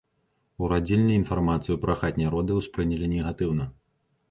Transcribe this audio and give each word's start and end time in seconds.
У 0.61 0.69
радзільні 0.71 1.13
інфармацыю 1.21 1.77
пра 1.85 1.97
хатнія 2.01 2.33
роды 2.39 2.59
ўспрынялі 2.63 3.13
негатыўна. 3.15 3.71